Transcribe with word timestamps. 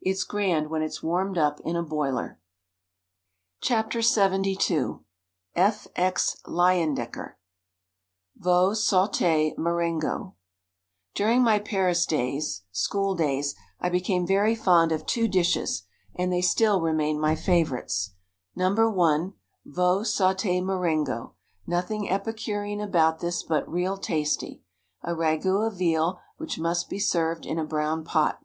It's 0.00 0.24
grand 0.24 0.70
when 0.70 0.80
it's 0.80 1.02
warmed 1.02 1.36
up 1.36 1.60
in 1.60 1.76
a 1.76 1.82
boiler. 1.82 2.40
THE 3.60 3.66
STAG 3.66 3.84
COOK 3.90 3.92
BOOK 3.92 4.00
Lxxn 4.42 5.04
F, 5.56 5.86
X, 5.94 6.36
Leyendecker 6.46 7.34
VEAU 8.40 8.74
SAUTE 8.74 9.58
MARENGO 9.58 10.36
During 11.14 11.42
my 11.42 11.58
Paris 11.58 12.06
days 12.06 12.62
(school 12.72 13.14
days) 13.14 13.54
I 13.78 13.90
became 13.90 14.26
very 14.26 14.54
fond 14.54 14.90
of 14.90 15.04
two 15.04 15.28
dishes 15.28 15.82
and 16.14 16.32
they 16.32 16.40
still 16.40 16.80
remain 16.80 17.20
my 17.20 17.34
favorites: 17.34 18.14
No. 18.56 18.68
I— 18.72 19.32
Veau 19.68 20.06
Saute 20.06 20.62
Marengo— 20.62 21.34
nothing 21.66 22.08
epicurean 22.08 22.80
about 22.80 23.18
this, 23.18 23.42
but 23.42 23.70
real 23.70 23.98
tasty; 23.98 24.62
a 25.02 25.12
ragout 25.14 25.66
of 25.66 25.76
veal 25.76 26.20
which 26.38 26.58
must 26.58 26.88
be 26.88 26.98
served 26.98 27.44
in 27.44 27.58
a 27.58 27.66
brown 27.66 28.02
pot. 28.02 28.42